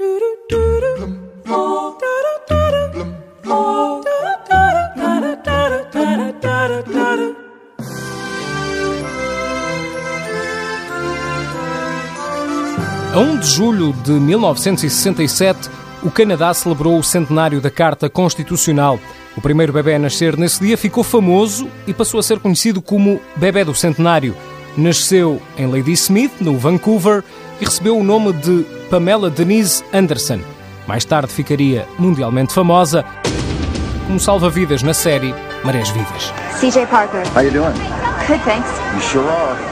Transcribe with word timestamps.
A 0.00 0.04
1 13.18 13.38
de 13.38 13.46
julho 13.46 13.92
de 13.92 14.12
1967, 14.12 15.68
o 16.02 16.10
Canadá 16.10 16.54
celebrou 16.54 16.98
o 16.98 17.02
centenário 17.02 17.60
da 17.60 17.70
Carta 17.70 18.08
Constitucional. 18.08 18.98
O 19.36 19.42
primeiro 19.42 19.74
bebê 19.74 19.96
a 19.96 19.98
nascer 19.98 20.38
nesse 20.38 20.64
dia 20.64 20.78
ficou 20.78 21.04
famoso 21.04 21.68
e 21.86 21.92
passou 21.92 22.18
a 22.18 22.22
ser 22.22 22.38
conhecido 22.38 22.80
como 22.80 23.20
Bebé 23.36 23.62
do 23.62 23.74
Centenário. 23.74 24.34
Nasceu 24.76 25.40
em 25.56 25.66
Lady 25.66 25.92
Smith, 25.92 26.32
no 26.40 26.56
Vancouver, 26.56 27.22
e 27.60 27.64
recebeu 27.64 27.98
o 27.98 28.04
nome 28.04 28.32
de 28.32 28.64
Pamela 28.90 29.30
Denise 29.30 29.84
Anderson. 29.92 30.40
Mais 30.86 31.04
tarde 31.04 31.32
ficaria 31.32 31.86
mundialmente 31.98 32.52
famosa 32.52 33.04
como 34.06 34.18
salva-vidas 34.18 34.82
na 34.82 34.94
série 34.94 35.34
Marés 35.64 35.90
Vivas. 35.90 36.32
CJ 36.60 36.86
Parker. 36.86 37.22
How 37.34 37.42
you 37.42 37.50
doing? 37.50 37.74
Good, 38.26 38.40
thanks. 38.44 38.68
You 38.94 39.00
sure 39.00 39.28
are. 39.28 39.71